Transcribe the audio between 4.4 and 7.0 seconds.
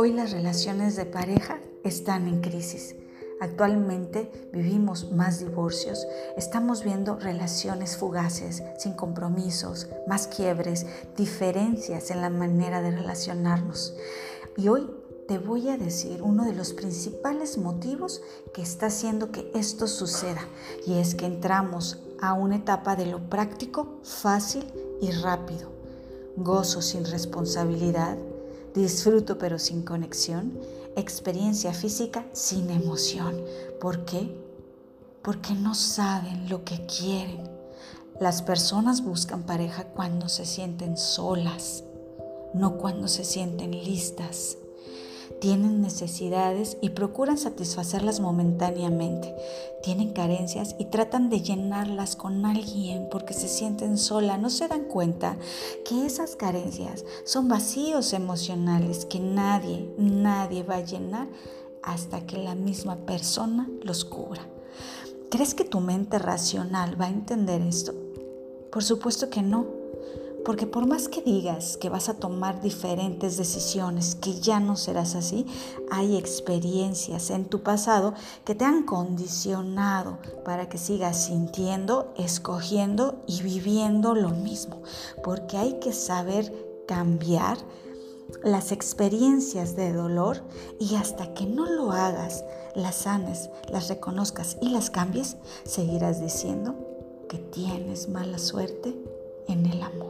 vivimos más divorcios, estamos